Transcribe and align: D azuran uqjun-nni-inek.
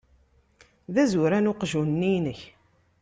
D 0.93 0.95
azuran 1.03 1.49
uqjun-nni-inek. 1.51 2.39